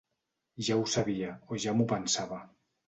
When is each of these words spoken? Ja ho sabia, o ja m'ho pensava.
Ja 0.69 0.77
ho 0.79 0.87
sabia, 0.95 1.31
o 1.53 1.63
ja 1.67 1.77
m'ho 1.79 1.91
pensava. 1.95 2.45